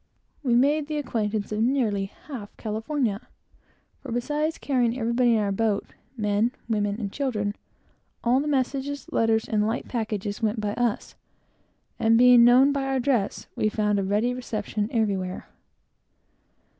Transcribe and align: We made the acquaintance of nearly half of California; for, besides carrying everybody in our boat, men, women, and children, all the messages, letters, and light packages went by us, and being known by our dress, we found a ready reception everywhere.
We 0.41 0.55
made 0.55 0.87
the 0.87 0.97
acquaintance 0.97 1.51
of 1.51 1.61
nearly 1.61 2.05
half 2.25 2.49
of 2.49 2.57
California; 2.57 3.27
for, 3.99 4.11
besides 4.11 4.57
carrying 4.57 4.97
everybody 4.97 5.35
in 5.35 5.39
our 5.39 5.51
boat, 5.51 5.85
men, 6.17 6.53
women, 6.67 6.99
and 6.99 7.11
children, 7.11 7.55
all 8.23 8.39
the 8.39 8.47
messages, 8.47 9.07
letters, 9.11 9.47
and 9.47 9.67
light 9.67 9.87
packages 9.87 10.41
went 10.41 10.59
by 10.59 10.73
us, 10.73 11.13
and 11.99 12.17
being 12.17 12.43
known 12.43 12.71
by 12.71 12.85
our 12.85 12.99
dress, 12.99 13.45
we 13.55 13.69
found 13.69 13.99
a 13.99 14.03
ready 14.03 14.33
reception 14.33 14.89
everywhere. 14.91 15.47